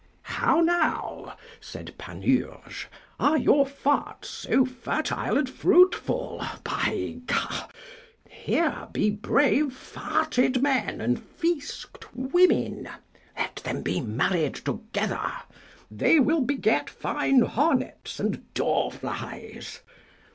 How 0.23 0.61
now! 0.61 1.37
said 1.59 1.93
Panurge, 1.95 2.87
are 3.19 3.37
your 3.37 3.67
farts 3.67 4.25
so 4.29 4.65
fertile 4.65 5.37
and 5.37 5.47
fruitful? 5.47 6.43
By 6.63 7.17
G, 7.27 7.35
here 8.27 8.87
be 8.91 9.11
brave 9.11 9.65
farted 9.67 10.59
men 10.63 11.01
and 11.01 11.19
fisgued 11.19 12.05
women; 12.15 12.89
let 13.37 13.57
them 13.57 13.83
be 13.83 14.01
married 14.01 14.55
together; 14.55 15.31
they 15.91 16.19
will 16.19 16.41
beget 16.41 16.89
fine 16.89 17.41
hornets 17.41 18.19
and 18.19 18.51
dorflies. 18.55 19.81